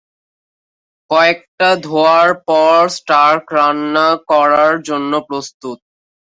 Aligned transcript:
কয়েকটি 1.11 1.69
ধোয়ার 1.83 2.29
পর, 2.47 2.79
স্টার্ক 2.97 3.45
রান্না 3.57 4.07
করার 4.29 4.73
জন্য 4.87 5.11
প্রস্তুত। 5.27 5.79